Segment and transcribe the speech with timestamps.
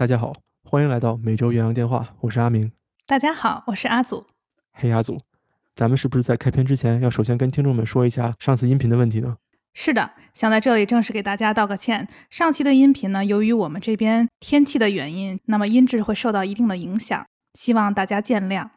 [0.00, 0.32] 大家好，
[0.64, 2.72] 欢迎来到每周元阳电话，我是阿明。
[3.06, 4.24] 大家好，我是阿祖。
[4.72, 5.20] 嘿，阿祖，
[5.76, 9.36] 咱们是不是在开篇之前要首先跟听众们说一下上次音频的问题呢？
[9.74, 12.08] 是的，想在这里正式给大家道个歉。
[12.30, 17.26] 上期的音频呢，由于我们这边天气的原因，那么音质会受到一定的影响，
[17.58, 18.70] 希望大家见谅。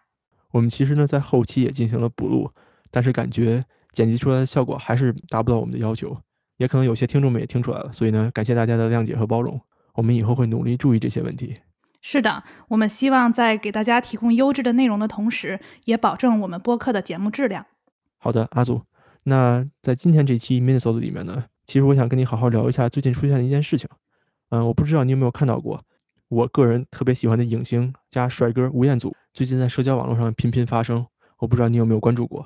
[0.51, 2.51] 我们其实呢，在后期也进行了补录，
[2.91, 3.63] 但是感觉
[3.93, 6.17] 剪辑出来的效果还是达不到我们的要求，
[6.57, 9.57] 也可能有些听众们也听出来了，所以呢，感谢大家的谅解和包容。
[9.93, 11.57] 我们以后会努力注意这些问题。
[12.01, 17.65] 是的，我们希望在给大家提供优质的内容的同时，也保证我们播客的节目质量。
[18.17, 18.81] 好的，阿祖。
[19.23, 23.89] 那在今天这期 Minnesota 里面呢，其实我想跟你好好聊一下最近出现的一件事情。
[24.49, 25.79] 嗯，我不知道你有没有看到过，
[26.27, 31.05] 我个人特别喜欢的影星加帅哥吴彦祖最近在社交网络上频频发声，
[31.39, 32.45] 我不知道你有没有关注过。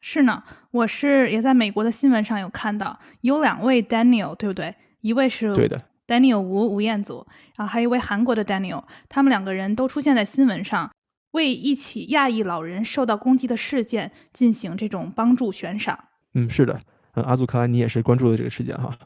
[0.00, 4.74] 是呢，我是也在美国的新闻上有看到，有两位 Daniel，对不对？
[5.02, 10.90] 一位是对的，Daniel 吴吴彦祖，然后还有一位韩国的 Daniel，他们两个人都出现在新闻上。
[11.30, 15.96] 为一起亚裔老人受到攻击的事件进行这种帮助悬赏。
[16.34, 16.80] 嗯，是的，
[17.14, 18.98] 嗯，阿祖，看来你也是关注了这个事件哈。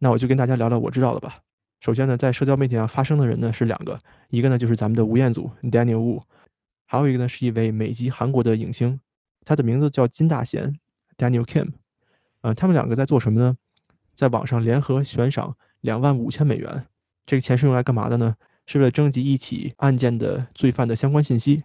[0.00, 1.36] 那我就跟大家聊聊我知道的吧。
[1.80, 3.96] 首先呢，在社交媒体上发声的人呢是两个，
[4.30, 6.20] 一个呢就是咱们的吴彦祖 Daniel Wu，
[6.84, 8.98] 还有一个呢是一位美籍韩国的影星，
[9.44, 10.80] 他的名字叫金大贤
[11.16, 11.68] Daniel Kim。
[12.40, 13.56] 嗯，他们两个在做什么呢？
[14.16, 16.86] 在网上联合悬赏两万五千美元。
[17.26, 18.34] 这个钱是用来干嘛的呢？
[18.66, 21.62] 是为了征集一起案件的罪犯的相关信息。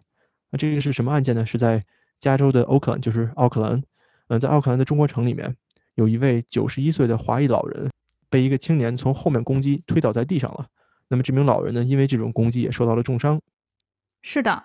[0.49, 1.45] 那这个是什么案件呢？
[1.45, 1.83] 是在
[2.19, 3.83] 加州的奥克兰，就是奥克兰。
[4.27, 5.55] 嗯，在奥克兰的中国城里面，
[5.95, 7.91] 有一位九十一岁的华裔老人
[8.29, 10.67] 被一个青年从后面攻击，推倒在地上了。
[11.09, 13.41] 那么这名老人呢，因为这种攻击也受到了重伤。
[14.21, 14.63] 是的，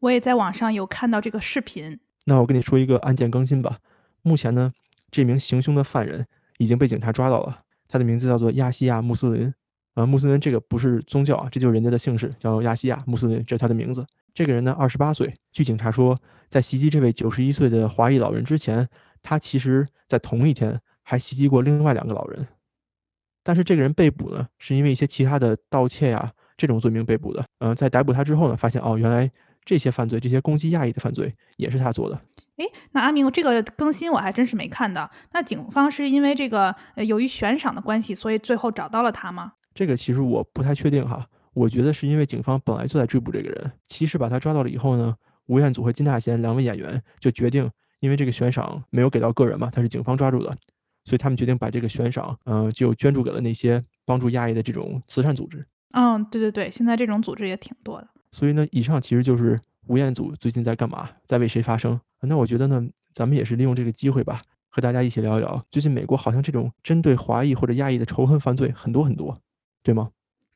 [0.00, 2.00] 我也在网上有看到这个视频。
[2.24, 3.78] 那我跟你说一个案件更新吧。
[4.22, 4.72] 目前呢，
[5.12, 6.26] 这名行凶的犯人
[6.58, 7.56] 已经被警察抓到了，
[7.88, 9.52] 他的名字叫做亚西亚·穆斯林。
[9.94, 14.04] 啊，穆斯林这个不是宗教啊，这就是人家的姓氏，叫亚西亚穆斯林，这是他的名字。
[14.34, 15.32] 这个人呢，二十八岁。
[15.52, 16.18] 据警察说，
[16.50, 18.86] 在袭击这位九十一岁的华裔老人之前，
[19.22, 22.46] 他其实在同一天还袭击过另外两个老人。
[23.42, 27.42] 但是这个人被捕呢，是因为一些其他的盗窃呀这种罪名被捕的。
[27.60, 29.30] 嗯，在逮捕他之后呢，发现哦，原来
[29.66, 32.18] 这些犯罪，这些攻击亚裔的犯罪也是他做的。
[32.56, 35.10] 诶，那阿明，这个更新我还真是没看到。
[35.32, 36.74] 那警方是因为这个
[37.06, 39.52] 由于悬赏的关系，所以最后找到了他吗？
[39.74, 45.14] 这个其实我不太确定哈，我觉得是因为警方本来就在追捕这个人，其实把他抓到了以后呢，
[45.48, 47.68] 吴彦祖和金大贤两位演员就决定，
[48.00, 50.56] 因为这个悬赏没有给到个人嘛，他是警方抓住的，
[51.04, 55.62] 所以他们决定把这个悬赏，嗯，就捐助给了那些帮助亚裔的这种慈善组织。
[55.92, 58.08] 嗯，对对对，现在这种组织也挺多的。
[58.30, 61.98] 所以呢，以上其实就是吴彦祖最近在干嘛，在为谁发声。
[62.20, 69.38] 那我觉得呢，咱们也是利用这个机会吧，和大家一起聊一聊，最近美国好像这种针对华裔或者亚裔的仇恨犯罪很多很多。
[69.82, 70.10] 对吗？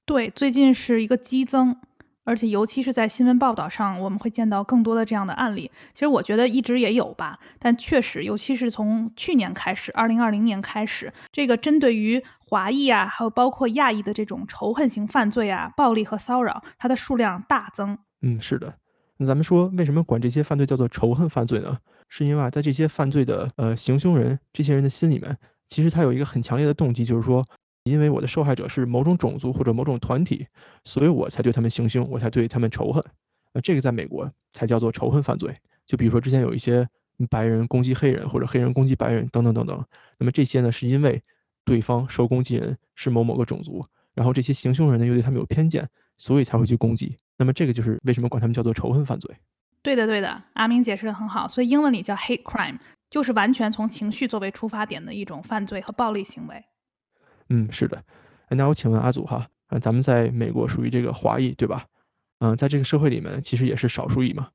[0.04, 1.76] 对，最近是一个激增，
[2.24, 5.70] 而且尤其是在新闻报道上，我们会见到更多的这样的案例。
[5.94, 17.98] 其实我觉得一直也有吧，但确实，尤其是从去年开始，二零二零年开始，这个针对于华裔啊，还有包括亚裔的这种仇恨型犯罪啊、暴力和骚扰，它的数量大增。
[18.22, 18.74] 嗯，是的。
[19.16, 21.78] 那咱们说，为什么管这些犯罪叫做仇恨犯罪呢？
[22.08, 25.36] 是因为啊，在这些犯罪的呃行凶人这些人的心里面，
[25.68, 27.44] 其实他有一个很强烈的动机，就是说。
[27.84, 30.46] 因为我的受害者是某种种族或者某种团体，
[30.84, 33.02] 所以我才对他们行凶，我才对他们仇恨。
[33.52, 35.54] 那这个在美国才叫做仇恨犯罪。
[35.86, 36.88] 就比如说之前有一些
[37.28, 39.84] 白人攻击黑人，或者黑人攻击白人等等等等。
[40.18, 41.20] 那么这些呢，是因为
[41.64, 47.16] 对方受攻击人是某某个种族，然后这些行凶人呢又对他们有偏见，所以才会去攻击。
[47.36, 49.34] 那么这个就是为什么管他们叫做仇恨犯罪。
[49.82, 51.48] 对的，对的，阿明解释的很好。
[51.48, 56.62] 所以英文里叫 hate crime，就是完全从情绪作为出发点的一种犯罪和暴力行为。
[57.50, 58.02] 嗯，是的，
[58.48, 61.84] 那我请问阿祖哈，嗯，咱们在美国属于这个华裔对吧？
[62.38, 64.48] 嗯，在这个社会里面其实也是少数裔嘛。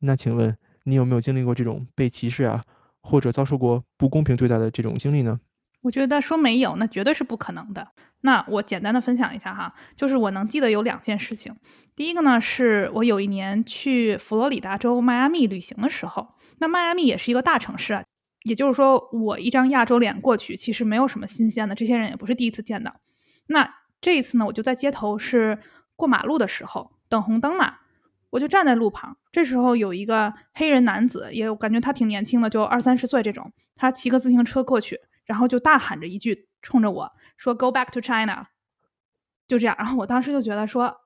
[0.00, 2.64] 那请问你有没有经历过这种被歧视啊，
[3.02, 5.38] 或者遭受过不公平对待的这种经历呢？
[5.82, 7.86] 我觉得说没有，那绝对是不可能的。
[8.22, 11.54] 那我简单的分享一下哈，就是我能记得有两件事情。
[11.94, 18.02] 第一个呢，是我有一年去佛罗里达州迈阿密旅行的时候，那迈阿密也是一个大城市啊。
[18.48, 21.74] 也就是说，我一张亚洲脸过去，其实没有什么新鲜的。
[21.74, 23.00] 这些人也不是第一次见到。
[23.46, 25.58] 那这一次呢，我就在街头是
[25.94, 27.74] 过马路的时候等红灯嘛，
[28.30, 29.16] 我就站在路旁。
[29.30, 33.52] 这时候有一个黑人男子，也感觉他挺年轻的，就二三十岁这种。
[33.76, 38.48] 他骑个自行车过去，然后就大喊着一句，冲着我说：“Go back to China。”
[39.46, 39.76] 就这样。
[39.78, 40.96] 然后我当时就觉得说。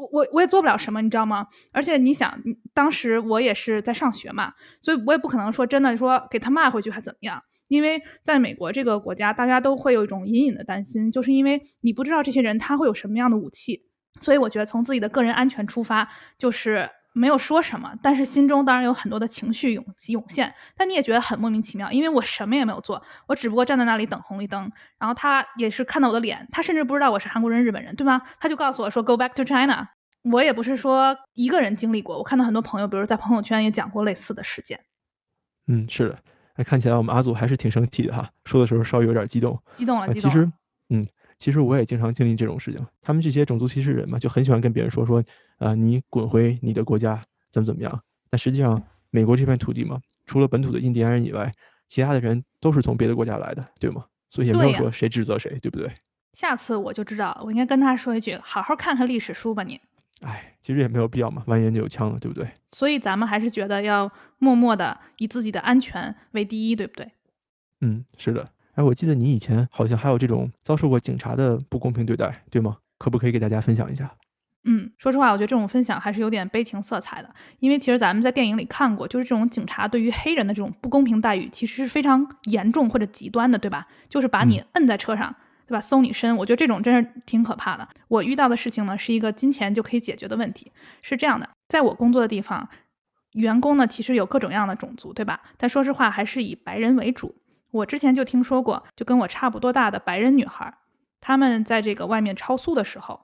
[0.00, 1.46] 我我我也做不了什么，你知道吗？
[1.72, 2.32] 而且你想，
[2.72, 7.42] 当时我也是在上学嘛，所以我也不可能说真的说给他骂回去还怎么样？
[7.68, 13.84] 因为在美国这个国家，大家都会有一种隐隐的担心，就是因为你不知道这些人他会有什么样的武器，
[14.20, 16.08] 所以我觉得从自己的个人安全出发，
[16.38, 20.52] 就是没有说什么，但是心中当然有很多的情绪涌涌现。
[20.76, 24.70] 但你也觉得很莫名其妙，因为我什么也没有做，我只不过站在那里等红绿灯。
[24.98, 28.22] 然后他也是看到我的脸，他甚至不知道我是韩国人、日本人，对吗？
[28.38, 29.88] 他就告诉我说 “Go back to China”。
[30.22, 34.78] 我也不是说一个人经历过，我看到很多朋友，比如在朋友圈也讲过类似的事件。
[35.66, 36.18] 嗯，是的。
[36.56, 39.58] 那看起来我们阿祖还是挺生气的哈，说的时候稍微有点激动。
[39.76, 40.30] 激动了，激动。
[40.30, 40.52] 其实，
[40.90, 41.06] 嗯，
[41.40, 42.86] 其实我也经常经历这种事情。
[43.00, 45.24] 他们这些种族歧视人嘛，就很喜欢跟别人说说，
[45.58, 47.20] 呃，你滚回你的国家，
[47.50, 48.02] 怎么怎么样。
[48.28, 51.50] 但实际上，美国这片土地嘛，除了本土的印第安人以外，
[51.88, 54.04] 其他的人都是从别的国家来的，对吗？
[54.28, 55.90] 所以也没有说谁指责谁，对不对？
[56.34, 59.80] 下次我就知道了，我应该跟他说一句，好好看看历史书吧，你。
[60.20, 62.46] 哎，其实也没有必要嘛，万一人家有枪了，对不对？
[62.72, 67.10] 所以咱们还是觉得要默默的以自己的安全为第一，对不对？
[67.80, 68.46] 嗯，是的。
[68.80, 72.78] 哎，我记得你以前好像还有这种遭受过警察的不公平对待，对吗？
[72.96, 74.10] 可不可以给大家分享一下？
[74.64, 83.86] 嗯，说实话，我觉得这种分享还是有点悲情色彩的，因为其实咱们在电影里看过，就是这种警察对于黑人的这种不公平待遇，其实是非常严重或者极端的，对吧？
[84.08, 85.34] 就是把你摁在车上。
[85.66, 85.80] 对吧？
[85.80, 87.88] 搜你身，我觉得这种真是挺可怕的。
[88.08, 90.72] 我遇到的事情呢，是一个金钱就可以解决的问题。
[91.00, 92.68] 是这样的，在我工作的地方，
[93.34, 95.40] 员工呢其实有各种各样的种族，对吧？
[95.56, 97.36] 但说实话，还是以白人为主。
[97.70, 100.72] 我之前就听说过，就跟我差不多大的白人女孩，
[101.20, 103.20] 她们在这个外面超速的时候。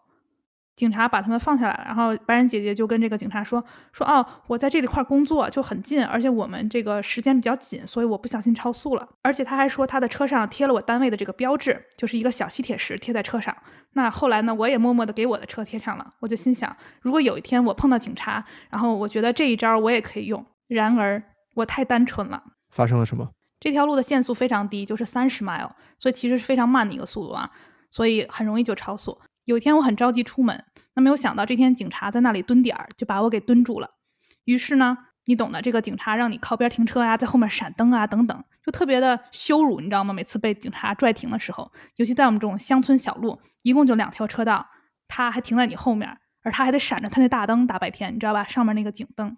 [0.77, 3.65] 警察把他们放下来了，然后白人姐姐就跟这个警察说
[3.95, 9.09] ：“说哦，我在这里块工作就很近，而且我们这个时间比较紧，所以我不小心超速了。
[9.23, 13.57] 而且他还说他的车上贴了我单位的这个标志，就是一个小吸铁石贴在车上。
[13.95, 16.13] 那后来呢，我也默默的给我的车贴上了。
[16.21, 20.45] 我就心想，如果有一天我碰到警察，然后我觉得这一招我也可以用。
[20.69, 21.23] 然而
[21.55, 22.43] 我太单纯了。
[22.69, 23.27] 发生了什么？
[23.59, 27.51] 这条路的限速非常低，就是三十 mile，所以其实是非常慢的一个速度啊，
[27.91, 30.65] 所以很容易就超速。”有一天我很着急出门，
[30.95, 33.89] 那没有想到这天警察在那里蹲点儿，就把我给蹲住了。
[34.45, 40.13] 于是呢，你懂的，这个警察让你靠边停车呀，在后面闪灯啊等等，就特别的羞辱，你知道吗？
[40.13, 44.67] 每次被警察拽停的时候，尤其在我们这种乡村小路，一共就两条车道，
[45.07, 48.43] 他还停在你后面，而他还得闪着他那大灯，大白天，你知道吧？
[48.45, 49.37] 上面那个警灯，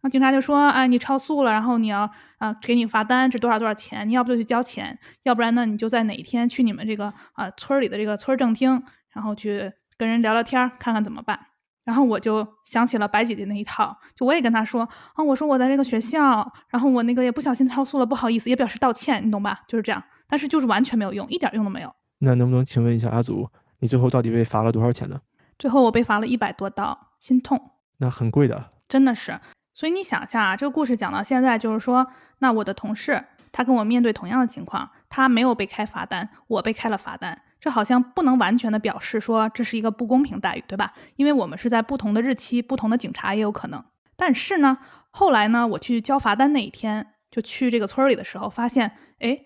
[0.00, 2.08] 然后警察就说：“哎，你超速了，然后你要
[2.38, 4.08] 啊给你罚单，这多少多少钱？
[4.08, 8.82] 你要不就去交钱，要不然呢，你就在哪一天去你们这个啊村里的这个村政厅。”
[9.16, 11.40] 然后去跟人聊聊天，看看怎么办。
[11.84, 19.60] 然后我就想起了白姐姐那一套，就我也跟她说啊，我说我在这个学校，然后我那个也不小心超速了，不好意思，也表示道歉，你懂吧？
[19.66, 20.02] 就是这样。
[20.28, 21.90] 但是就是完全没有用，一点用都没有。
[22.18, 25.18] 那能不能请问一下阿祖，你最后到底被罚了多少钱呢？
[25.58, 27.58] 最后我被罚了一百多刀，心痛。
[27.96, 29.40] 那很贵的，真的是。
[29.76, 32.06] 所以你想一下啊，这个故事讲到现在，就是说，
[32.38, 37.38] 那我的同事他跟我面对同样的情况，他没有被开罚单，我被开了罚单。
[37.60, 40.94] 这好像不能完全的表示说这是一个不公平待遇，对吧？
[41.16, 43.84] 因为我们是在不同的日期，不同的警察也有可能。
[44.16, 44.78] 但是呢，
[45.10, 49.38] 后来呢，我去交罚单那一天，就去这个村里的时候，发现，哎，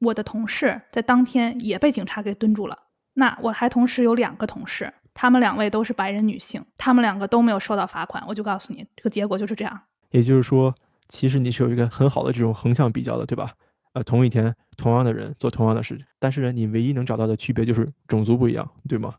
[0.00, 2.78] 我的同事在当天也被警察给蹲住了。
[3.14, 8.22] 那我还同时有两个同事，他们两位都是白人女性，他们两个都没有受到罚款。
[8.28, 9.80] 我就告诉你，这个结果就是这样。
[10.10, 10.72] 也就是说，
[11.08, 13.50] 其实你是有一个很好的这种横向比较的，对吧？
[13.94, 19.16] 呃，同一天，同样的人做同样的事，但是呢，你唯一能找到的区别就是种族不一样，对吗？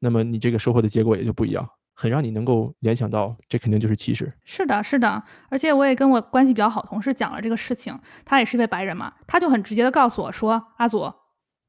[0.00, 4.32] 那么你这个收获的结果也就不一样，很让你能够联想到，这肯定就是歧视。
[4.44, 11.12] 是的，是的，而且我也跟我关系比较好同事讲了这个事情，他也是一位白人嘛，他就很直接的告诉我说：“阿祖，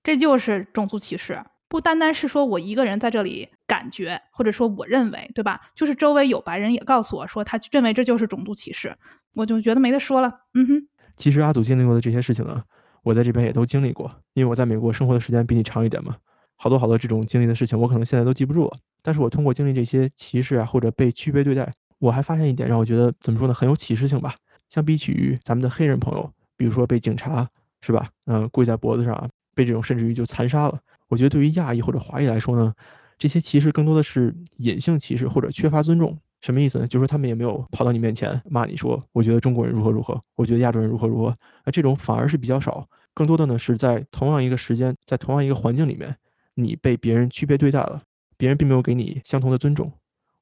[0.01, 5.61] 这就是种族歧视，不单单是说我一个人在这里感觉，或者说我认为，对吧？
[5.75, 8.93] 就是周围有白人也告诉我说，他认为这就是种族歧视，
[9.35, 10.87] 我就觉得没得说了。”嗯哼。
[11.15, 12.63] 其实阿祖经历过的这些事情呢，
[13.03, 16.17] 我在这边也都经历过，因为我在美国生活的时间比你长一点嘛。
[16.55, 18.77] 好多好多这种经历的事情，我可能现在都记不住了。
[19.01, 24.33] 但是我通过经历这些歧视啊，或者被区别对待，我还发现一点，让我觉得怎么说呢，很有启示性吧。
[24.69, 27.47] 相比起于咱们的黑人朋友，比如说被警察
[27.81, 30.79] 是吧，嗯，跪在脖子上啊，被这种甚至于就残杀了。
[31.09, 32.73] 我觉得对于亚裔或者华裔来说呢，
[33.17, 36.17] 这些歧视更多的是隐性歧视或者缺乏尊重。
[36.41, 36.87] 什么意思呢？
[36.87, 41.33] 就是说他们也没有跑到你面前骂你说，我觉得中国人如何如何，我觉得亚洲人如何如何，
[41.65, 42.87] 那这种反而是比较少。
[43.13, 46.15] 更多的呢是在同样一个时间，在同样一个环境里面，
[46.53, 48.01] 你被别人区别对待了，
[48.37, 49.91] 别人并没有给你相同的尊重。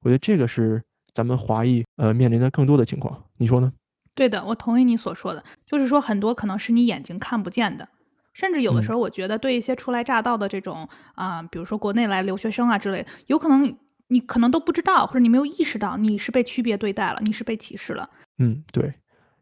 [0.01, 0.83] 我觉得这个是
[1.13, 3.23] 咱们华裔呃面临的更多的情况。
[3.37, 3.73] 你说呢？
[4.13, 7.87] 对的，我同意你所说的，就是说很多可能是你眼睛看不见的，
[8.37, 13.75] 甚至有的时候我觉得对一些初来乍到的这种啊，比如说国内来留学生啊之类，有可能。
[14.09, 18.09] 你可能都不知道，或者你没有意识到你是被区别对待了，你是被歧视了。
[18.37, 18.93] 嗯，对。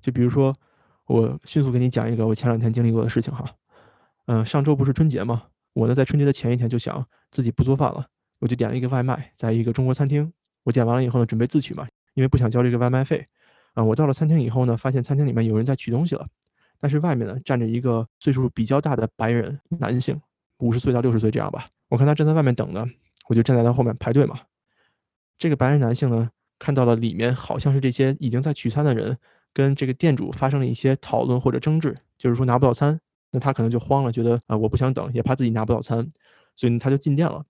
[0.01, 0.55] 就比如说，
[1.05, 3.45] 我迅速给你讲一个我前两天经历过的事情哈。
[4.25, 5.43] 嗯，上周不是春节嘛？
[5.73, 8.07] 我呢在春节的前一天就想自己不做饭了，
[8.39, 10.33] 我就点了一个外卖，在一个中国餐厅。
[10.63, 13.27] 我点完了以后呢，准备自取嘛，因为不想交这个外卖费。
[13.75, 16.27] 啊，我到了餐厅以后呢，发现餐厅里面有人在取东西了，
[16.79, 20.21] 但是外面呢站着一个岁数比较大的白人男性，
[20.59, 21.67] 五十岁到六十岁这样吧。
[21.89, 22.85] 我看他站在外面等呢，
[23.29, 24.39] 我就站在他后面排队嘛。
[25.37, 29.17] 这个白人男性呢，看到了里面好像是这些已经在取餐的人
[29.53, 32.99] 跟这个店主发生了一些讨论或者争执，就是说拿不到餐，
[33.31, 36.11] 那他可能就慌了，觉得啊我不想等，也怕自己拿不到餐，
[36.55, 37.43] 所以他就进店了。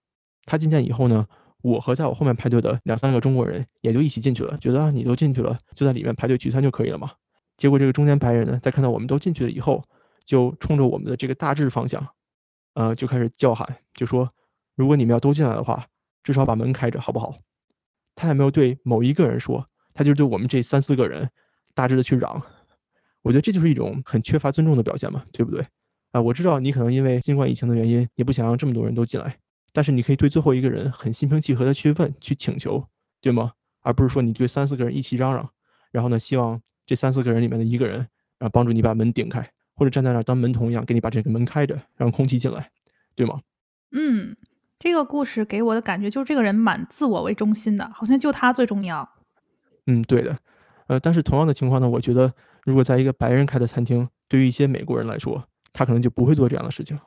[0.45, 1.27] 他进店以后呢，
[1.61, 7.11] 我和在我后面排队的两三个中国人也就一起进去了，觉得啊你都进去了，就在里面排队取餐就可以了嘛。
[7.57, 9.83] 结果这个中间白人呢，在看到我们都进去了以后，
[10.25, 12.07] 就冲着我们的这个大致方向，
[12.73, 14.29] 呃就开始叫喊，就说
[14.75, 15.87] 如果你们要都进来的话，
[16.23, 17.35] 至少把门开着好不好？
[18.15, 21.29] 他也没有对某一个人说，他就对我们这三四个人
[21.73, 22.41] 大致的去嚷。
[23.21, 25.65] 我觉得这就是一种很缺乏尊重的表现嘛，对不对？
[26.11, 29.37] 啊，我知道你可能因为新冠疫情的原因，也不想让这么多人都进来，
[29.73, 32.87] 但是你可以对最后一个人很心平气和的去问、去请求，
[33.21, 33.53] 对吗？
[33.81, 35.49] 而不是说你对三四个人一起嚷嚷，
[35.91, 37.97] 然后呢，希望这三四个人里面的一个人，
[38.37, 42.69] 然后帮助你把门顶开，或者站在那儿当门童一样，给你把这个门开着，让空气进来，
[43.15, 43.41] 对吗？
[43.91, 44.35] 嗯。
[44.77, 49.09] 这个故事给我的感觉就是这个人蛮自我为中心的，好像就他最重要。
[49.87, 50.35] 嗯，对的。
[50.87, 52.31] 呃，但是同样的情况呢，我觉得
[52.65, 56.99] 如果在一个白人开的餐厅，对于一些美国人来说，他可能就不会做这样的事情。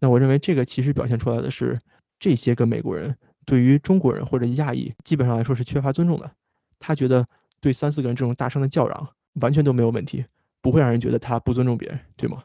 [0.00, 1.78] 那我认为这个其实表现出来的是，
[2.18, 6.30] 这些个美国人对于中国人或者亚裔基本上来说是缺乏尊重的。
[6.80, 7.26] 他觉得
[7.66, 9.08] 对三四个人这种大声的叫嚷
[9.40, 10.24] 完全都没有问题，
[10.62, 12.44] 不会让人觉得他不尊重别人，对吗？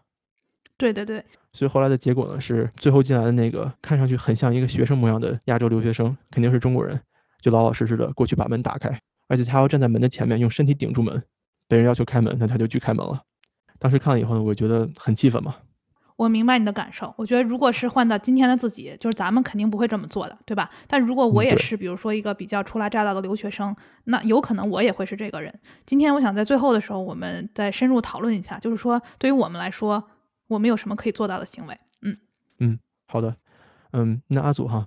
[0.77, 1.23] 对对对。
[1.53, 6.99] 所以后来的结果呢，是最后进来的那个看上去很像一个学生模样的亚洲留学生，肯定是中国人，
[7.39, 11.21] 就老老实实的过去把门打开，而且他要站在门的前面，用身体顶住门，
[11.67, 13.21] 被人要求开门，那他就去开门了。
[13.77, 15.55] 当时看了以后呢，我觉得很气愤嘛。
[16.21, 20.69] 我明白你的感受，我觉得如果是换到今天的自己，就是咱们肯定不会这么做的，对吧？
[20.87, 25.59] 但如果我也是，比如说一个比较初来乍到的留学生，那有可能我也会是这个人。
[25.87, 30.03] 今天我想在最后的时候，我们再深入讨论一下，就是说对于我们来说。
[30.47, 31.79] 我们有什么可以做到的行为？
[32.01, 32.17] 嗯
[32.59, 33.37] 嗯，好的，
[33.93, 34.85] 嗯，那阿祖哈，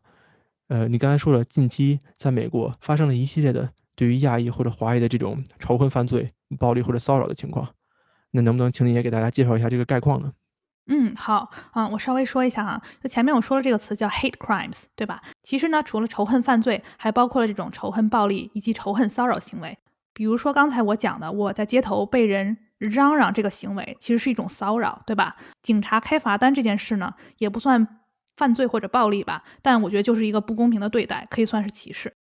[0.68, 7.66] 呃，你刚才说了，近期在美国发生了一系列的对于亚裔或者华裔的这种仇恨犯罪、暴力或者骚扰的情况，
[8.30, 10.34] 那能不能请你也给大家介绍一下这个概况呢？
[10.86, 15.22] 嗯，好啊，我稍微说一下哈，就前面我说了这个词叫 hate crimes，对吧？
[15.42, 19.78] 其实呢，除了仇恨犯罪，还包括了这种仇恨暴力以及仇恨骚扰行为。
[20.12, 25.36] 比如说刚才我讲的，我在街头被人嚷嚷这个行为，其实是一种骚扰，对吧？
[25.62, 28.00] 警察开罚单这件事呢，也不算
[28.36, 32.14] 犯罪或者暴力吧，但我觉得就是一个不公平的对待，可以算是歧视。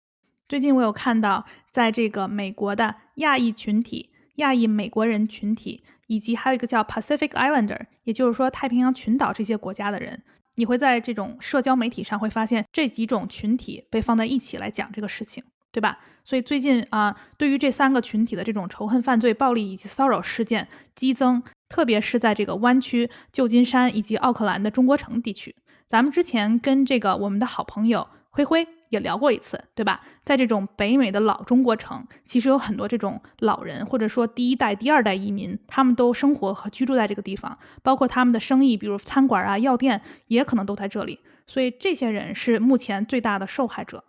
[0.48, 4.11] 最近我有看到，在这个美国的亚裔群体、
[4.42, 10.22] 亚裔美国人群体，以及还有一个叫 Pacific Islander，也就是说太平洋群岛这些国家的人，
[10.56, 15.44] 你会在这种社交媒体上会发现这几种群体被放在一起来讲这个事情。
[15.74, 16.00] 对吧？
[16.26, 25.56] 所以最近啊，对于这三个群体的这种仇恨犯罪、暴力以及骚扰事件激增，特别是在这个湾区、旧金山以及奥克兰的中国城地区。
[25.88, 30.02] 咱们之前跟这个我们的好朋友灰灰也聊过一次，对吧？
[30.24, 41.20] 在这种北美的老中国城，其实有很多这种老人，或者说第一代、第二代移民，他们都生活和居住在这个地方，包括他们的生意，比如餐馆啊、药店，也可能都在这里。
[41.48, 44.04] 所以这些人是目前最大的受害者。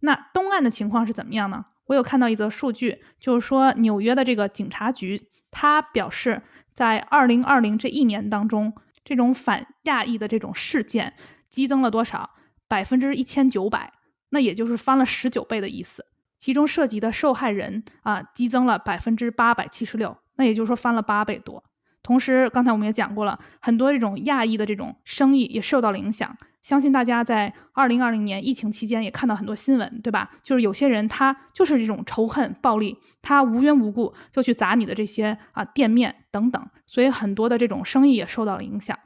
[0.00, 1.66] 那东岸的情况是怎么样呢？
[1.86, 6.40] 我有看到一则数据，就是说纽约的这个警察局，他表示，
[6.72, 8.72] 在二零二零这一年当中，
[9.04, 11.14] 这种反亚裔的这种事件
[11.50, 12.30] 激增了多少？
[12.68, 13.90] 百分之一千九百，
[14.30, 16.04] 那也就是翻了十九倍的意思。
[16.38, 21.64] 其中涉及的受害人啊，激增了百分之八百七十六，那也就是说翻了八倍多。
[22.00, 26.36] 同时，刚才我们也讲过了，很多这种亚裔的这种生意也受到了影响。
[26.62, 30.30] 相信大家在二零二零年疫情期间也看到很多新闻，对吧？
[30.42, 38.96] 就是有些人他就是这种仇恨暴力，他无缘无故就去砸你的这些啊店面等等，所以很多的这种生意也受到了影响。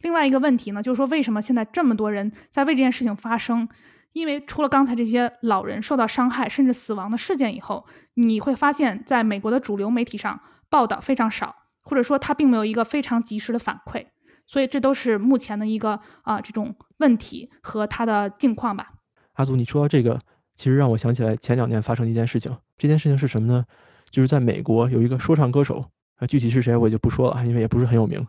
[0.00, 3.68] 另外一个问题呢，就是说为什么现在这么多人在为这件事情发声？
[4.12, 14.06] 因为除了刚才这些老人受到伤害甚至死亡的事件以后，你会发现在美国的主流媒体上报道非常少，或者说他并没有一个非常及时的反馈。
[14.46, 18.94] 所以这都是目前的一个啊这种问题和它的境况吧。
[19.34, 20.18] 阿祖，你说到这个，
[20.56, 22.56] 其实让我想起来前两年发生的一件事情。
[22.78, 23.64] 这件事情是什么呢？
[24.08, 25.84] 就是在美国有一个说唱歌手
[26.16, 28.26] 啊，具体是谁我就不说了，因为也不是很有名。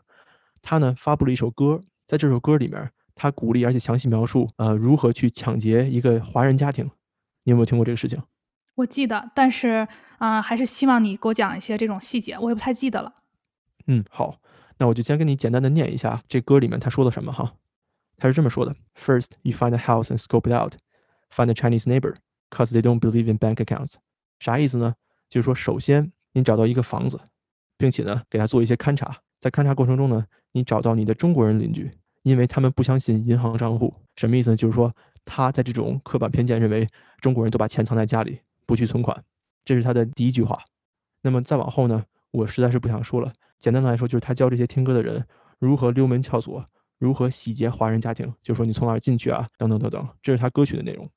[0.61, 6.89] 他呢发布了一首歌，在这首歌里面，他鼓励而且详细描述呃如何去抢劫一个华人家庭。
[7.43, 8.17] 你有没有听过这个事情？
[8.75, 9.85] 我记得，但是
[10.19, 13.13] 啊，还是希望你给我讲一些这种细节，我也不太记得了。
[13.87, 14.39] 嗯，好。
[14.77, 17.53] 那我就先跟你简单的念一下这歌里面他说的什么哈，
[18.15, 20.75] 他是这么说的：First you find a house and scope it out,
[21.29, 22.15] find a Chinese neighbor,
[22.49, 23.95] cause they don't believe in bank accounts。
[24.39, 24.95] 啥意思呢？
[25.27, 27.19] 就是说，首先你找到一个房子，
[27.77, 31.91] 并且呢给他做一些勘察，在勘察过程中呢，你找到你的中国人邻居，
[32.23, 33.93] 因为他们不相信银行账户。
[34.15, 34.55] 什么意思呢？
[34.55, 34.93] 就是说
[35.25, 36.87] 他在这种刻板偏见认为
[37.21, 39.23] 中国人都把钱藏在家里，不去存款。
[39.63, 40.59] 这是他的第一句话。
[41.21, 43.33] 那么再往后呢，我实在是不想说了。
[43.59, 45.25] 简单的来说，就是他教这些听歌的人
[45.59, 46.65] 如何溜门撬锁，
[46.97, 50.07] 如何洗劫华人家庭，就说你从哪儿进去啊，等等等等。
[50.21, 51.09] 这是他歌曲的内容。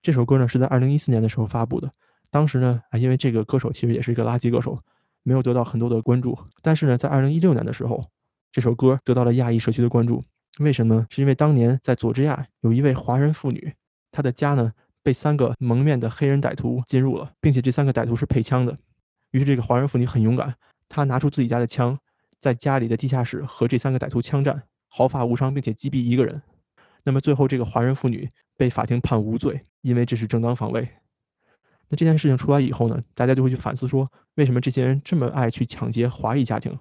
[0.00, 1.90] 这首歌呢是在二零一四年的时候发布的。
[2.30, 4.78] 当时呢啊，因为这个歌手其实也是一个垃圾歌手，
[5.22, 6.38] 没有得到很多的关注。
[6.62, 8.04] 但是呢，在二零一六年的时候，
[8.52, 10.24] 这首歌得到了亚裔社区的关注。
[10.60, 11.06] 为什么？
[11.10, 13.72] 是因为当年在佐治亚有一位华人妇女，
[14.10, 14.72] 她的家呢
[15.02, 18.76] 被三个蒙面的黑人歹徒进入了，并且这三个歹徒是配枪的。
[19.30, 20.54] 于是这个华人妇女很勇敢，
[20.88, 21.98] 她拿出自己家的枪，
[22.40, 26.42] 在家里的地下室和这三个歹徒枪战，毫发无伤，并且击毙一个人。
[27.04, 30.88] 那么最后这个华人妇女被法庭判无罪，因为这是正当防卫。
[31.88, 36.78] 那这件事情出来以后呢，大家就会去反思说，为什么这些人这么爱去抢劫华裔家庭？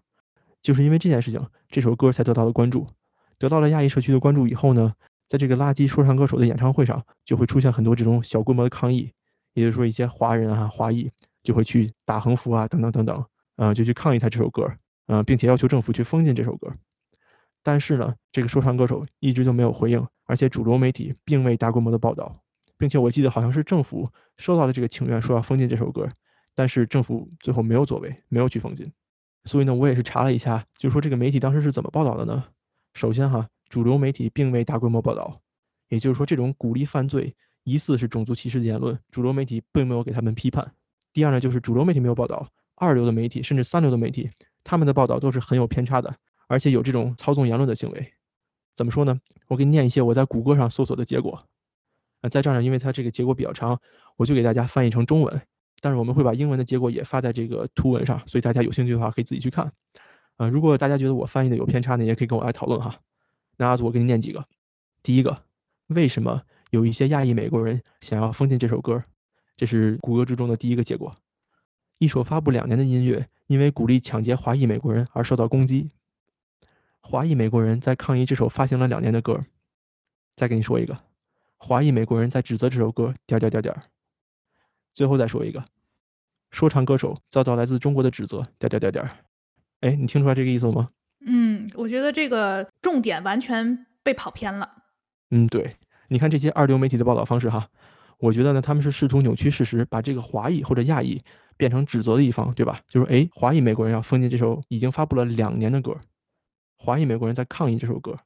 [0.61, 2.87] 就是因为这件事情，这首歌才得到了关注。
[3.39, 4.93] 得到了亚裔社区的关注以后呢，
[5.27, 9.11] 在这个垃圾说唱歌手的演唱会上，就会出现很多这种小规模的抗议，
[9.53, 11.11] 也就是说一些华人啊、华裔
[11.43, 13.25] 就会去打横幅啊，等等等等，
[13.57, 14.71] 嗯，就去抗议他这首歌，
[15.07, 16.73] 嗯，并且要求政府去封禁这首歌。
[17.63, 22.41] 但是呢，这个说唱歌手一直就没有回应，而且主流媒体并未大规模的报道，
[22.77, 26.07] 并且我记得好像是政府收到了这个请愿，说要封禁这首歌，
[26.55, 28.91] 但是政府最后没有作为，没有去封禁。
[29.43, 32.45] 所以呢，我也是查了一下，就是说这个媒体当时是怎么报道的呢？
[32.97, 35.39] 首先哈，主流媒体并未大规模报道，
[35.87, 40.73] 也就是说，这种鼓励犯罪、疑似是种族歧视的言论，主流媒体并没有给他们批判。
[41.13, 44.31] 第二呢，就是主流媒体没有报道，二流的媒体甚至三流的媒体，
[44.63, 46.15] 他们的报道都是很有偏差的，
[46.47, 48.13] 而且有这种操纵言论的行为。
[48.75, 49.21] 怎么说呢？
[49.47, 51.43] 我给你念一些我在谷歌上搜索的结果。
[52.21, 53.79] 啊，在这儿呢，因为它这个结果比较长，
[54.15, 55.39] 我就给大家翻译成中文。
[55.81, 59.71] 但是我们会把英文的结果也发在这个图文上，所以大家有兴趣的话可以自己去看。
[60.37, 62.99] 啊，如果大家觉得我翻译的有偏差呢，也可以跟我来讨论哈。
[63.57, 64.47] 那阿祖，我给你念几个。
[65.03, 65.43] 第一个，
[65.87, 69.03] 为什么有一些亚裔美国人想要封禁这首歌？
[69.55, 71.15] 这是谷歌之中的第一个结果。
[71.97, 75.89] 一首发布两年的音乐，因为鼓励抢劫华裔美国人而受到攻击。
[76.99, 79.43] 华裔美国人在抗议这首发行了两年的歌。
[80.35, 80.99] 再给你说一个，
[81.57, 83.15] 华裔美国人在指责这首歌。
[83.25, 83.75] 点点点点。
[84.93, 85.65] 最后再说一个，
[86.51, 88.47] 说唱歌手遭到来自中国的指责。
[88.59, 89.26] 点点点点。
[89.81, 90.89] 哎，你听出来这个意思了吗？
[91.25, 94.69] 嗯，我觉得这个重点完全被跑偏了。
[95.31, 95.75] 嗯，对，
[96.07, 97.67] 你看这些二流媒体的报道方式哈，
[98.17, 101.19] 我觉得呢，他们是试图扭曲事实，把这个华裔或者亚裔
[101.57, 102.79] 变成指责的一方，对吧？
[102.87, 105.97] 就是哎，华裔美国人要封禁这首已经发布了两年的歌，
[106.77, 108.17] 华裔美国人在抗议这首歌，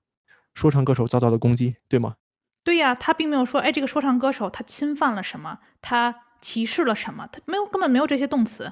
[0.54, 2.16] 说唱歌手遭到了攻击，对吗？
[2.64, 8.72] 对呀，他并没有说哎，这个说唱歌手他侵犯了什么，他歧视了什么，他没有，根本没有这些动词。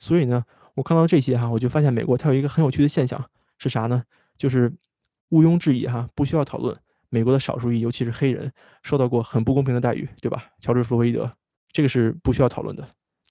[0.00, 0.44] 所以呢？
[0.76, 4.04] 我看到这些哈，我就发现美国它有一个很有趣的现象是啥呢？
[4.36, 4.70] 就是
[5.30, 6.76] 毋庸置疑哈，不需要讨论，
[7.08, 10.50] 美国的少数裔，尤其是黑人，受到过很不公平的待遇，对吧？
[10.60, 11.32] 乔治·弗洛伊德，
[11.72, 12.86] 这个是不需要讨论的。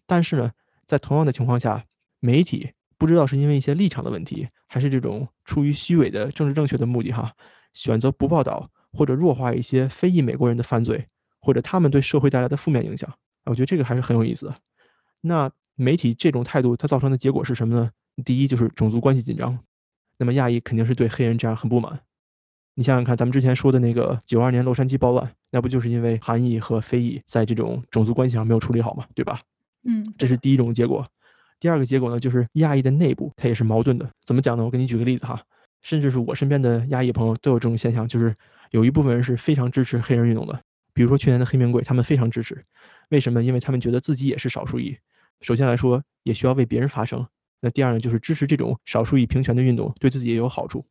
[0.08, 0.52] 但是呢，
[0.88, 1.86] 在同样的情况下，
[2.20, 7.32] 媒体不知道是因为一些立场的问题，还是这种出于虚伪的政治正确的目的哈，
[7.74, 11.06] 选择不报道或者弱化一些非裔美国人的犯罪，
[11.40, 13.14] 或者他们对社会带来的负面影响。
[13.44, 14.52] 我觉得这个还是很有意思。
[15.22, 15.52] 那。
[15.76, 17.92] 媒体这种态度，它造成的结果是什么呢？
[18.24, 19.60] 第一就是种族关系紧张，
[20.18, 22.00] 那么亚裔肯定是对黑人这样很不满。
[22.76, 29.42] 你想想看，咱们之前说的那个九二年洛杉矶暴乱，那不就是因为韩裔和非裔在这种种族关系上没有处理好嘛，对吧？
[29.84, 31.06] 嗯，这是第一种结果。
[31.60, 34.10] 第二个结果呢，就是亚裔的内部它也是矛盾的。
[34.26, 34.66] 怎么讲呢？
[34.66, 35.42] 我给你举个例子哈，
[35.82, 38.36] 甚至是我身边的亚裔朋友都有这种现象，就是
[38.72, 40.62] 有一部分人是非常支持黑人运动的，
[40.94, 42.62] 比如说去年的黑名贵，他们非常支持。
[43.10, 43.42] 为什么？
[43.42, 44.98] 因为他们觉得自己也是少数裔。
[45.42, 47.28] 首先来说，也需要为别人发声。
[47.60, 50.86] 那第二呢，就是支持这种少数以平权的运动，对自己也有好处。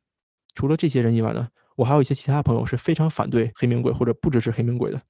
[0.54, 5.00] 除了这些人以外呢，我还有一些其他朋友是非常反对黑名贵或者不支持黑名贵的。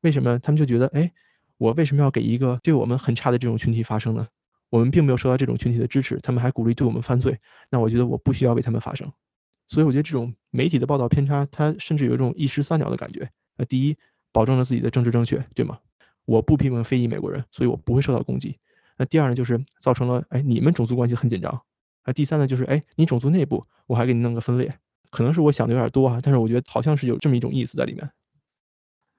[0.00, 0.38] 为什么？
[0.38, 1.10] 他们就觉得，哎，
[1.58, 4.26] 我为什么要给一个对我们很差的这种群体发声呢？
[4.68, 7.38] 我们并没有受到这种群体的支持，他们还鼓励对我们犯罪。
[7.70, 9.10] 那我觉得我不需要为他们发声。
[9.68, 13.30] 所以我觉得这种媒体的报道偏差，它甚至有一种一石三鸟的感觉。
[13.56, 13.96] 那第一，
[14.32, 15.78] 保证了自己的政治正确，对吗？
[16.24, 18.58] 我不批评非裔美国人，所以我不会受到攻击。
[18.96, 21.62] 那第二呢，就是造成了哎，你们种族关系很紧张。
[22.02, 24.78] 啊，第三呢，就是哎，你种族内部我还给你弄个分裂，
[25.10, 28.10] 可能是我想的有点多啊，但是我觉得好像是有这么一种意思在里面。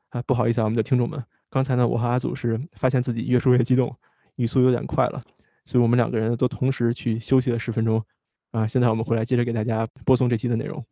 [0.09, 3.93] 啊，不好意思啊，我们的听众们，刚才呢，我和阿祖是发现自己越说越激动，
[4.35, 5.21] 语速有点快了，
[5.65, 8.03] 所以我们两个人都同时去休息了十分钟。
[8.51, 10.83] 啊，现在我们回来接着给大家播送这期的内容。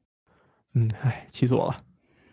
[0.73, 1.81] 嗯，哎，气死我了，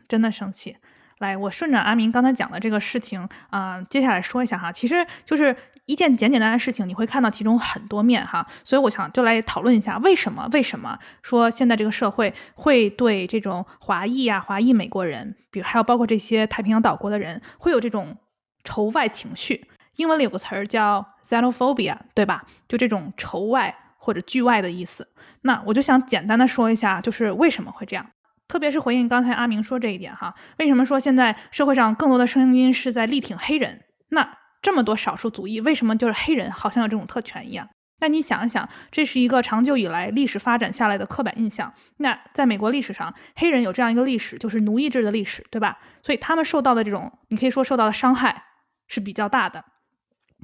[0.08, 0.76] 真的生气。
[1.18, 5.54] 来，我顺着阿明刚才讲的这个事情，啊，接下来说一下哈，其实就是
[5.86, 18.16] 一件简简单单的事情，你会看到其中很多面哈，所以我想就来讨论一下，为什么为什么说现在这个社会会对这种华裔啊、华裔美国人，比如还有包括这些太平洋岛国的人，会有这种
[18.64, 19.68] 仇外情绪？
[19.96, 22.44] 英文里有个词儿叫 xenophobia，对吧？
[22.66, 25.06] 就这种仇外或者拒外的意思。
[25.42, 28.06] 那我就想简单的说一下，就是为什么会这样。
[28.48, 33.82] 特别是回应刚才阿明说这一点哈，为什么说现在社会上更多的声音是在力挺黑人？
[34.08, 37.68] 那这么多少数族裔，为什么就是黑人好像有这种特权一样？
[38.00, 41.72] 那你想一想，这是一个长久以来历史发展下来的刻板印象。
[41.98, 45.78] 那在美国历史上，黑人有这样一个历史，就是奴役制的历史，对吧？
[46.02, 48.42] 所以他们受到的这种，你可以说受到的伤害
[48.88, 49.64] 是比较大的。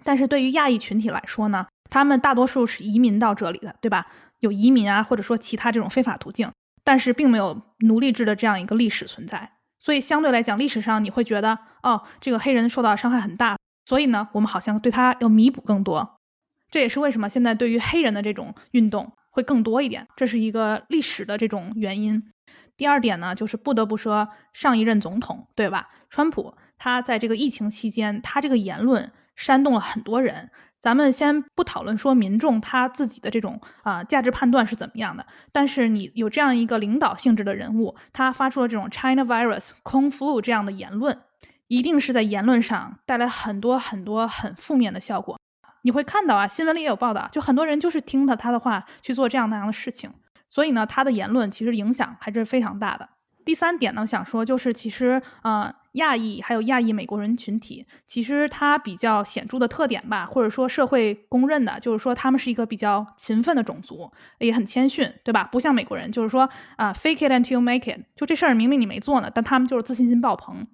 [0.05, 4.07] 但是对于亚裔群体来说呢，他们大多数是移民到这里的，对吧？
[4.39, 6.49] 有移民啊，或者说其他这种非法途径。
[6.89, 16.19] 但是并没有奴隶制的这样一个历史存在，所以相对来讲，历史上你会觉得，哦，这个黑人受到伤害很大，所以呢，我们好像对他要弥补更多。
[16.71, 22.23] 这也是为什么现在对于黑人的这种运动会更多一点，这是一个历史的这种原因。
[22.79, 25.91] 第二点呢，就是不得不说上一任总统，对吧？
[26.09, 30.51] 川普他在这个疫情期间，他这个言论煽动了很多人。
[30.81, 41.19] 咱们先不讨论说民众他自己的这种啊价值判断是怎么样的，但是你有这样一个领导性质的人物，他发出了这种 China virus 空 flu 这样的言论，
[41.67, 45.37] 一定是在言论上带来很多很多很负面的效果。
[45.83, 50.13] 你会看到啊，新闻里也有报道，就很多人就是听他他的话去做这样那样的事情，
[50.49, 53.09] 所以呢，他的言论其实影响还是非常大的。
[53.49, 55.75] 第三点呢，想说就是其实呃。
[55.93, 64.09] 亚裔还有亚裔美国人群体，其实它比较显著的特点吧，或者说社会公认的，就是说他们是一个比较勤奋的种族，
[64.39, 65.49] 也很谦逊，对吧？
[65.51, 70.65] 不像美国人，就是说啊，fake it until you make it，就这事儿明明你没做呢，但他们就是自信心爆棚。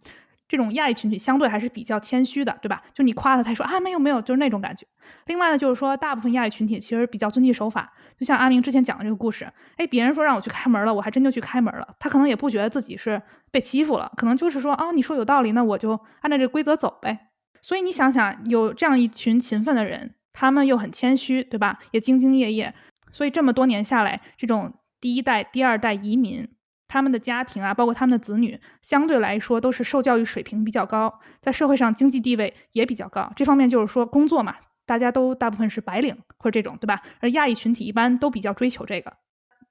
[0.55, 2.81] 这种亚裔群体相对还是比较谦虚的，对吧？
[2.95, 4.87] 就你夸他，他说啊没有没有，就是那种感觉。
[5.27, 11.97] 另外呢，就是说大部分亚裔群体其实比较遵纪守法，就像阿明之前讲的这个故事，哎，别人说让我去开门了，我还真就去开门了。
[11.99, 17.31] 他可能也不觉得自己是被欺负了，可能就是说啊，你说有道理，那我就按照这规则走呗。
[17.61, 21.81] 所以你想想，有这样一群勤奋的人，他们又很谦虚，对吧？
[21.91, 22.73] 也兢兢业业，
[23.11, 26.49] 所以这么多年下来，这种第一代、第二代移民。
[26.95, 33.29] 他们的家庭啊，包括他们的子女，相对来说都是受教育水平比较高，在社会上经济地位也比较高。
[33.35, 34.55] 这方面就是说工作嘛，
[34.87, 37.03] 大家都大部分是白领或者这种，对吧？
[37.19, 39.13] 而亚裔群体一般都比较追求这个，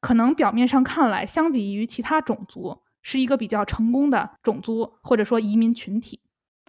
[0.01, 6.19] 可能表面上看来，相比于其他种族，是一个比较成功的种族或者说移民群体。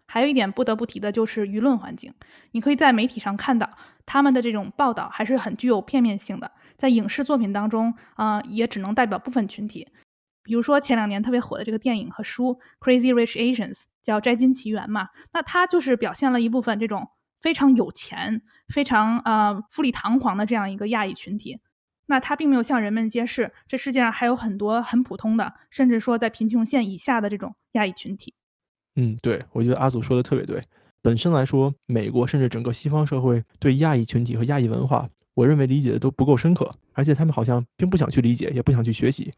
[0.06, 2.14] 还有一点不得不提的就是舆论环境，
[2.52, 3.68] 你可以在媒体上看到
[4.06, 9.88] 他们的这种报道还是很具有片面性的，在影视作品当中，啊，也只能代表部分群体。
[10.44, 17.08] 比如说前两年特别火的这个电影和书《Crazy Rich Asians》，叫《摘金奇缘》嘛，那它就是表现了一部分这种
[17.40, 21.58] 非常有钱、非常呃富丽堂皇的这样一个亚裔群体。
[22.06, 28.34] 那它并没有向人们揭示，这世界上还有很多很普通的，甚至说在贫穷线以下的这种亚裔群体。
[28.96, 30.62] 嗯，对，我觉得阿祖说的特别对。
[31.00, 39.32] 本身来说，美国甚至整个西方社会对亚裔群体和亚裔文化，我认为理解的都不够深刻，而且他们好像并不想去理解，也不想去学习。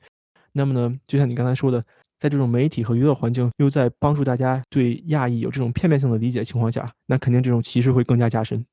[0.56, 1.84] 那么呢，就像你刚才说的，
[2.18, 8.64] 在这种媒体和娱乐环境又在帮助大家对亚裔有这种片面性的理解情况下，那肯定这种歧视会更加加深。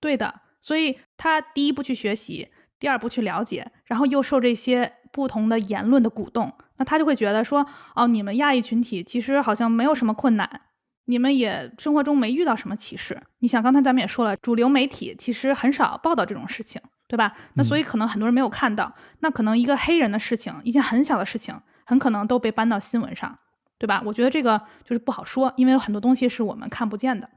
[0.00, 10.62] 对的，所以他第一步去学习，第二步去了解，然后又受这些不同的言论的鼓动，那他就会觉得说，哦，你们亚裔群体其实好像没有什么困难，
[11.04, 13.20] 你们也生活中没遇到什么歧视。
[13.40, 16.80] 你想，刚才咱们也说了，主流媒体其实很少报道这种事情。
[17.08, 17.32] 对吧？
[17.54, 23.38] 那所以可能很多人没有看到，那可能一个黑人的事情，一件很小的事情，很可能都被搬到新闻上，
[23.78, 24.02] 对吧？
[24.04, 27.30] 我觉得这个就是不好说，因为有很多东西是我们看不见的。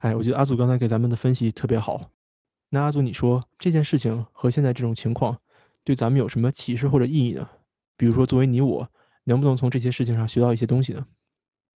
[0.00, 2.10] 哎，我觉得阿祖刚才给咱们的分析特别好。
[2.70, 5.38] 那阿祖，你说这件事情和现在这种情况，
[5.84, 7.48] 对咱们有什么启示或者意义呢？
[7.96, 8.88] 比如说，作为你我，
[9.24, 11.06] 能不能从这些事情上学到一些东西呢？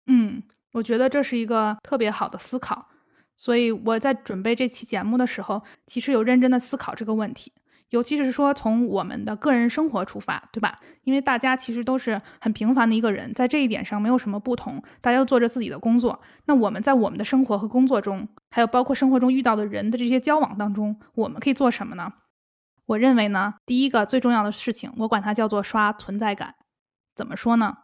[0.08, 2.90] 嗯，我觉得这是一个特别好的思考。
[3.38, 7.54] 所以我在准备这期节目的时候，其实有认真的思考这个问题，
[7.92, 10.80] 尤其是说从我们的个人生活出发，对吧？
[11.04, 16.20] 因为大家其实都是很平凡的一个人，在这一点上没有什么不同，大家都做着自己的工作。
[16.46, 22.12] 那我们在我们的生活和工作中，还有包括生活中遇到的人的这些交往当中，我们可以做什么呢？
[22.88, 26.56] 我认为呢，第一个最重要的事情，我管它叫做刷存在感。
[27.16, 27.78] 怎么说呢？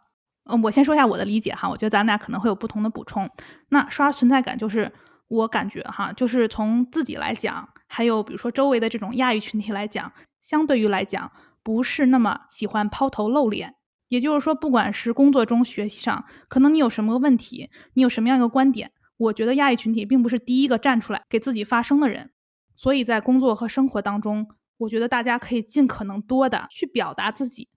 [0.46, 3.30] 嗯，我先说一下我的理解哈，我觉得咱们俩可能会有不同的补充。
[3.68, 4.92] 那刷存在感就是。
[5.28, 11.30] 我感觉哈，就是从自己来讲，还有比如说周围的这种亚裔群体来讲，相对于来讲，
[11.62, 13.74] 不是那么喜欢抛头露脸，
[14.08, 22.30] 也就是说，不管是工作中、学习上，可能你有什么问题，你有什么样一个观点，我觉得亚裔群体并不是第一个站出来给自己发声的人。
[22.76, 24.46] 所以在工作和生活当中，
[24.78, 27.68] 我觉得大家可以尽可能多的去表达自己。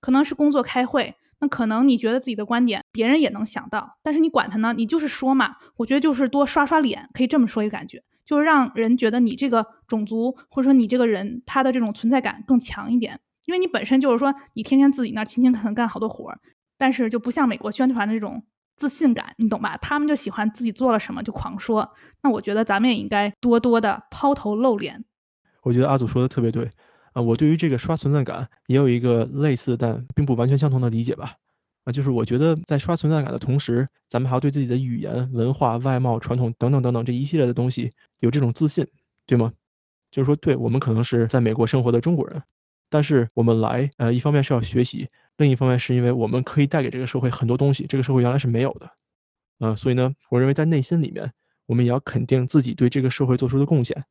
[0.00, 4.72] 可能是工作开会，那可能你觉得自己的观点别人也能想到，但是你管他呢？
[4.72, 5.56] 你就是说嘛。
[5.76, 13.18] 我觉得就是多刷刷脸，可以这么说一个感觉，就是让人觉得你这个种族或者说你这个人他的这种存在感更强一点。
[13.46, 16.38] 因为你本身就是说你天天自己那勤勤恳恳干好多活儿，
[16.78, 18.40] 但是就不像美国宣传的这种
[18.76, 19.76] 自信感，你懂吧？
[19.78, 21.92] 他们就喜欢自己做了什么就狂说。
[22.22, 25.04] 那我觉得咱们也应该多多的抛头露脸。
[25.64, 26.70] 我觉得阿祖说的特别对。
[27.12, 31.34] 啊，我对于这个刷存在感也有一个类似但并不完全相同的理解吧。
[31.84, 38.86] 啊，就是我觉得在刷存在感的同时，咱们还要对自己的语言、文化、外貌、传统等等等等这一系列的东西有这种自信，
[39.26, 39.52] 对吗？
[40.12, 42.40] 就是说，对我们可能是在美国生活的中国人，
[42.88, 48.90] 但是我们来，呃，一方面是要学习，另一方面是因为我们可以带给这个社会很多东西，这个社会原来是没有的。
[49.58, 51.32] 嗯，所以呢，我认为在内心里面，
[51.66, 54.04] 我们也要肯定自己对这个社会做出的贡献。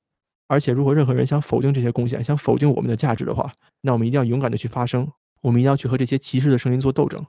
[0.51, 5.09] 而且，如果任何人想否定这些贡献，想否定我们的价值的话，那我们一定要勇敢的去发声，
[5.39, 7.25] 我们一定要去和这些歧视的声音做斗争。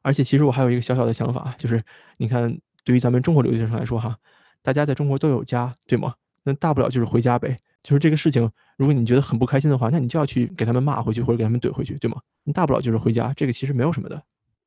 [0.00, 1.84] 而且，其实我还有一个小小的想法，就是
[2.16, 4.16] 你看，对于咱们中国留学生来说，哈，
[4.62, 6.14] 大家在中国都有家，对吗？
[6.44, 7.58] 那大不了就是回家呗。
[7.82, 12.22] 就是这个事情，如果你觉得很不开心的话，那你就要去给他们骂回去，或者给他们怼回去，对吗？
[12.44, 14.22] 你大不了就是回家，这个其实没有什么的。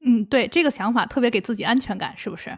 [0.06, 2.56] 嗯，对，这个想法特别给自己安全感，是不是？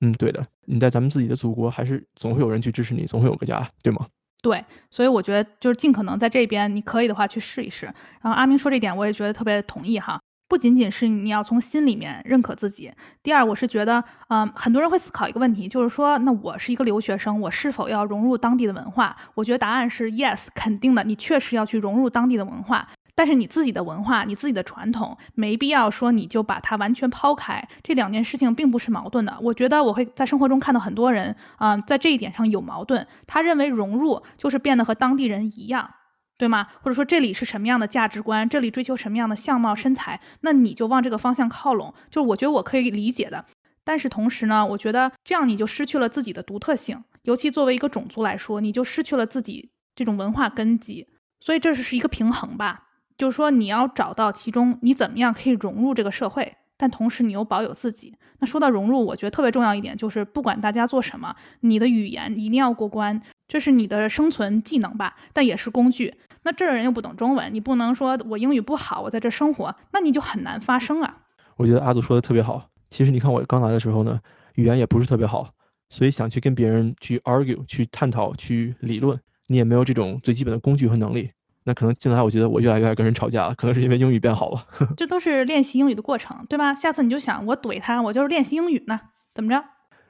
[0.00, 0.44] 嗯，对的。
[0.64, 4.08] 你在咱们自己的祖国，还是总会有人去支持你，总会有个家，对吗？
[4.42, 7.86] 对，所以我觉得就是尽可能在这边，你可以的话去试一试。
[8.22, 10.18] 然后阿明说这点，我也觉得特别同意哈。
[10.48, 12.90] 不仅仅是你要从心里面认可自己，
[13.22, 19.16] 第二，我是觉得，嗯，很多人会思考一个问题，就是说，那我是一个留学生，我是否要融入当地的文化？
[19.34, 22.88] 我觉得答案是 yes，肯定的，你确实要去融入当地的文化。
[23.20, 27.62] 但是你自己的文化，你自己的传统，没必要说你就把它完全抛开。
[27.82, 29.36] 这两件事情并不是矛盾的。
[29.42, 33.06] 我觉得我会在生活中看到很多人，啊，在这一点上有矛盾。
[33.26, 35.90] 他认为融入就是变得和当地人一样，
[36.38, 36.66] 对吗？
[36.80, 41.92] 或者说这里是什么样的价值观，这里追求什么样的相貌身材，那你就往这个方向靠拢。
[42.10, 43.44] 就是我觉得我可以理解的。
[43.84, 51.06] 但是同时呢，我觉得这样你就失去了自己的独特性，尤其作为一个种族来说，你就失去了自己这种文化根基。
[51.38, 52.86] 所以这是一个平衡吧。
[53.20, 58.16] 就是说，你要找到其中你怎么样可以融入这个社会，但同时你又保有自己。
[58.38, 66.14] 那说到融入，我觉得特别重要一点就是，不管大家做什么，你的语言一定要过关，这是你的生存技能吧，但也是工具。
[66.44, 71.18] 那这儿人又不懂中文，你不能说我英语不好，我在这生活，那你就很难发声啊。
[71.58, 72.70] 我觉得阿祖说的特别好。
[72.88, 74.18] 其实你看我刚来的时候呢，
[74.54, 75.46] 语言也不是特别好，
[75.90, 81.28] 所以想去跟别人去 argue、去探讨、去理论，你也没有这种最基本的工具和能力。
[81.64, 84.66] 那可能进来，我觉得我越来越爱跟人吵架了，可能是因为英语变好了。
[84.96, 86.74] 这都是练习英语的过程，对吧？
[86.74, 88.98] 下次你就想，我怼他，我就是练习英语呢，
[89.34, 89.62] 怎么着？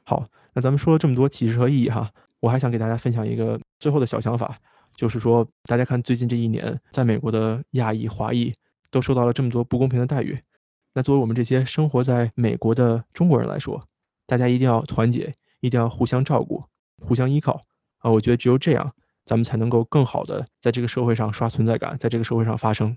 [0.04, 2.08] 好，那咱们说了这么多启示和意义哈，
[2.40, 4.54] 我还想给大家分享一个最后的小想法，
[4.94, 8.52] 就是说，大家看最近这一年，在美国的亚裔、华裔
[8.90, 10.38] 都受到了这么多不公平的待遇。
[10.92, 13.80] 那作为我们这些生活在美国的中国人来说，
[14.26, 16.62] 大家一定要团结，一定要互相照顾，
[17.00, 17.60] 互相依靠
[17.98, 18.10] 啊！
[18.10, 18.92] 我觉得只有这样。
[19.30, 22.96] 咱们才能够更好的在这个社会上刷存在感，在这个社会上发声。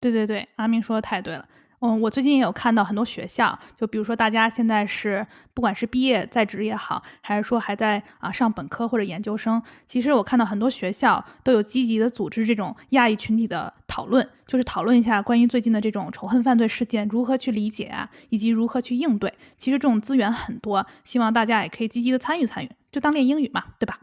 [0.00, 1.48] 对对对，阿明说的太对了。
[1.80, 19.34] 嗯，我最近也有看到很多学校，就比如说大家现在是不管是毕业在职也好，还是说还在啊上本科或者研究生，其实我看到很多学校都有积极的组织这种亚裔群体的讨论，就是讨论一下关于最近的这种仇恨犯罪事件如何去理解啊，以及如何去应对。
[19.58, 23.98] 其实这种资源很多，希望大家也可以积极的参与参与，就当练英语嘛，对吧？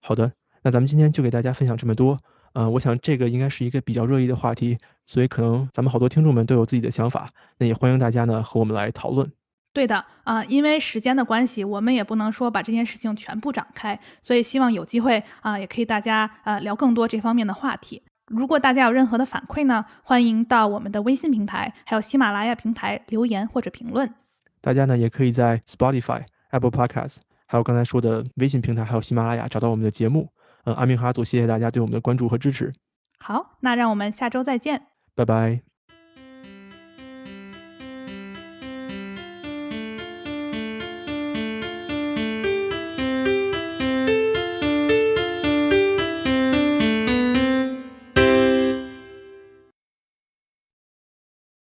[0.00, 0.32] 好的。
[0.68, 2.18] 那咱们今天就给大家分享这么多，
[2.52, 4.76] 呃，我想这个应该是一个比较热议的话题，
[5.06, 9.32] 所以可能咱们好多听众们都有自己的想法，那也欢迎大家呢和我们来讨论。
[9.72, 18.02] 对的，啊，因为时间的关系，我们也不能说把这件事情全部展开，所以希望有机会啊，也可以大家呃聊更多这方面的话题。
[18.26, 24.12] 如果大家有任何的反馈呢，欢迎到我们的微信平台，还有喜马拉雅平台留言或者评论。
[24.60, 30.28] 大家呢也可以在 Spotify、Apple Podcasts，还有刚才说的微信平台，还有喜马拉雅找到我们的节目。
[30.68, 32.74] 嗯，阿明哈祖，谢谢大家对我们的关注和支持。
[33.18, 35.67] 好，那让我们下周再见，拜拜。